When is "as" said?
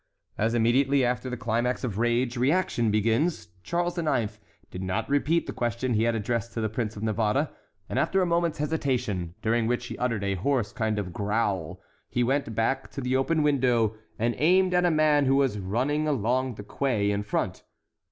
0.35-0.55